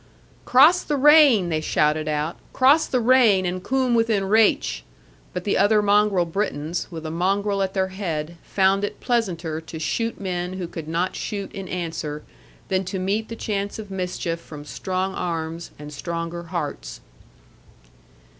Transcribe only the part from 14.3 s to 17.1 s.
from strong arms, and stronger hearts.